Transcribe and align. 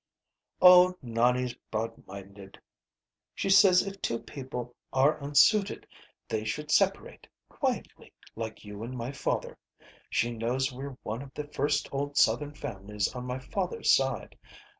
"Oh, 0.63 0.97
Nonie's 1.03 1.53
broadminded. 1.71 2.57
She 3.35 3.51
says 3.51 3.85
if 3.85 4.01
two 4.01 4.17
people 4.17 4.73
are 4.91 5.21
unsuited 5.21 5.85
they 6.27 6.43
should 6.43 6.71
separate, 6.71 7.27
quietly, 7.49 8.11
like 8.35 8.65
you 8.65 8.81
and 8.81 8.97
my 8.97 9.11
father. 9.11 9.59
She 10.09 10.31
knows 10.31 10.73
we're 10.73 10.97
one 11.03 11.21
of 11.21 11.31
the 11.35 11.45
first 11.49 11.87
old 11.91 12.17
Southern 12.17 12.55
families 12.55 13.13
on 13.13 13.27
my 13.27 13.37
father's 13.37 13.93
side. 13.93 14.35